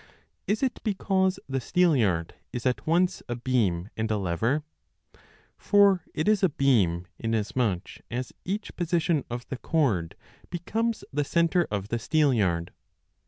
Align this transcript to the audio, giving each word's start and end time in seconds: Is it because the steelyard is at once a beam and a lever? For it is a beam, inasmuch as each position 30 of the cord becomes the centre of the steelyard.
Is 0.47 0.63
it 0.63 0.79
because 0.83 1.39
the 1.47 1.61
steelyard 1.61 2.33
is 2.51 2.65
at 2.65 2.87
once 2.87 3.21
a 3.29 3.35
beam 3.35 3.91
and 3.95 4.09
a 4.09 4.17
lever? 4.17 4.63
For 5.59 6.01
it 6.15 6.27
is 6.27 6.41
a 6.41 6.49
beam, 6.49 7.05
inasmuch 7.19 7.99
as 8.09 8.33
each 8.43 8.75
position 8.75 9.17
30 9.21 9.25
of 9.29 9.47
the 9.49 9.57
cord 9.59 10.15
becomes 10.49 11.03
the 11.13 11.23
centre 11.23 11.67
of 11.69 11.89
the 11.89 11.99
steelyard. 11.99 12.71